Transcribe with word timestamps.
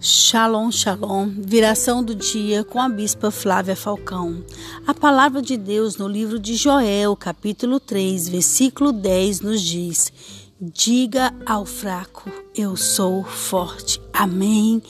Shalom, 0.00 0.70
shalom. 0.70 1.28
Viração 1.38 2.04
do 2.04 2.14
dia 2.14 2.62
com 2.62 2.80
a 2.80 2.88
bispa 2.88 3.32
Flávia 3.32 3.74
Falcão. 3.74 4.44
A 4.86 4.94
palavra 4.94 5.42
de 5.42 5.56
Deus 5.56 5.96
no 5.96 6.06
livro 6.06 6.38
de 6.38 6.54
Joel, 6.54 7.16
capítulo 7.16 7.80
3, 7.80 8.28
versículo 8.28 8.92
10, 8.92 9.40
nos 9.40 9.60
diz: 9.60 10.12
Diga 10.60 11.34
ao 11.44 11.66
fraco, 11.66 12.30
eu 12.60 12.76
sou 12.76 13.22
forte. 13.22 14.02
Amém. 14.12 14.82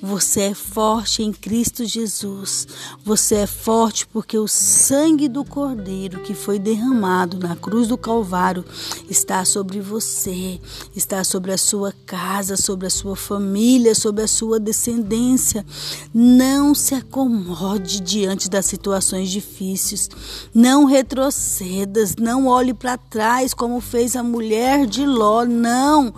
Você 0.00 0.42
é 0.42 0.54
forte 0.54 1.22
em 1.22 1.32
Cristo 1.32 1.84
Jesus. 1.84 2.68
Você 3.04 3.36
é 3.36 3.46
forte 3.46 4.06
porque 4.06 4.38
o 4.38 4.46
sangue 4.46 5.26
do 5.26 5.44
Cordeiro 5.44 6.20
que 6.20 6.34
foi 6.34 6.58
derramado 6.58 7.38
na 7.38 7.56
cruz 7.56 7.88
do 7.88 7.98
Calvário 7.98 8.64
está 9.10 9.44
sobre 9.44 9.80
você, 9.80 10.60
está 10.94 11.24
sobre 11.24 11.50
a 11.50 11.58
sua 11.58 11.92
casa, 12.04 12.56
sobre 12.56 12.86
a 12.86 12.90
sua 12.90 13.16
família, 13.16 13.94
sobre 13.94 14.22
a 14.22 14.28
sua 14.28 14.60
descendência. 14.60 15.66
Não 16.14 16.74
se 16.74 16.94
acomode 16.94 18.00
diante 18.00 18.48
das 18.48 18.66
situações 18.66 19.30
difíceis. 19.30 20.08
Não 20.54 20.84
retrocedas, 20.84 22.14
não 22.16 22.46
olhe 22.46 22.74
para 22.74 22.98
trás 22.98 23.52
como 23.52 23.80
fez 23.80 24.14
a 24.14 24.22
mulher 24.22 24.86
de 24.86 25.04
Ló. 25.04 25.44
Não. 25.44 26.14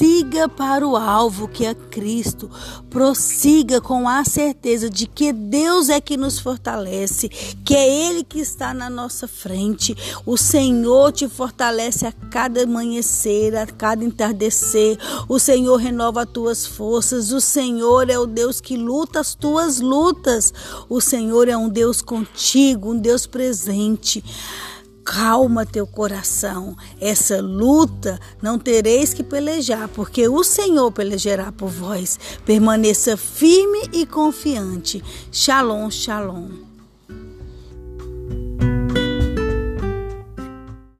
Prossiga 0.00 0.48
para 0.48 0.88
o 0.88 0.96
alvo 0.96 1.46
que 1.46 1.66
é 1.66 1.74
Cristo 1.74 2.50
prossiga 2.88 3.82
com 3.82 4.08
a 4.08 4.24
certeza 4.24 4.88
de 4.88 5.06
que 5.06 5.30
Deus 5.30 5.90
é 5.90 6.00
que 6.00 6.16
nos 6.16 6.38
fortalece, 6.38 7.28
que 7.28 7.74
é 7.74 8.08
Ele 8.08 8.24
que 8.24 8.40
está 8.40 8.72
na 8.72 8.88
nossa 8.88 9.28
frente. 9.28 9.94
O 10.24 10.38
Senhor 10.38 11.12
te 11.12 11.28
fortalece 11.28 12.06
a 12.06 12.12
cada 12.12 12.64
amanhecer, 12.64 13.54
a 13.54 13.66
cada 13.66 14.02
entardecer. 14.02 14.98
O 15.28 15.38
Senhor 15.38 15.76
renova 15.76 16.22
as 16.22 16.30
tuas 16.30 16.66
forças. 16.66 17.30
O 17.30 17.40
Senhor 17.40 18.08
é 18.08 18.18
o 18.18 18.26
Deus 18.26 18.58
que 18.58 18.78
luta 18.78 19.20
as 19.20 19.34
tuas 19.34 19.80
lutas. 19.80 20.52
O 20.88 21.00
Senhor 21.00 21.46
é 21.46 21.56
um 21.56 21.68
Deus 21.68 22.00
contigo, 22.00 22.92
um 22.92 22.98
Deus 22.98 23.26
presente 23.26 24.24
calma 25.10 25.66
teu 25.66 25.88
coração. 25.88 26.76
Essa 27.00 27.40
luta 27.40 28.20
não 28.40 28.56
tereis 28.60 29.12
que 29.12 29.24
pelejar, 29.24 29.88
porque 29.88 30.28
o 30.28 30.44
Senhor 30.44 30.92
pelejará 30.92 31.50
por 31.50 31.68
vós. 31.68 32.16
Permaneça 32.46 33.16
firme 33.16 33.90
e 33.92 34.06
confiante. 34.06 35.02
Shalom, 35.32 35.90
shalom. 35.90 36.69